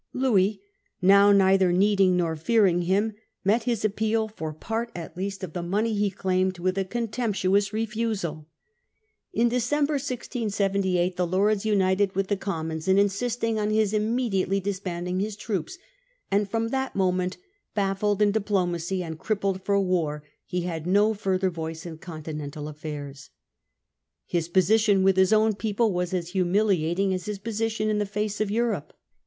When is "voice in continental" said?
21.51-22.67